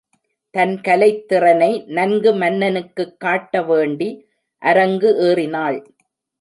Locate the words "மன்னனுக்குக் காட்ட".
2.33-3.61